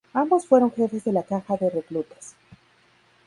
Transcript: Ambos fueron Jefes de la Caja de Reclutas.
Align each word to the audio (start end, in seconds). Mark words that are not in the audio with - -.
Ambos 0.15 0.47
fueron 0.47 0.71
Jefes 0.71 1.03
de 1.03 1.11
la 1.13 1.21
Caja 1.21 1.57
de 1.57 1.69
Reclutas. 1.69 2.33